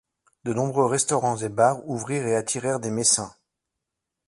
De 0.45 0.51
nombreux 0.55 0.87
restaurants 0.87 1.37
et 1.37 1.49
bars 1.49 1.87
ouvrirent 1.87 2.25
et 2.25 2.35
attirèrent 2.35 2.79
des 2.79 2.89
messins. 2.89 3.35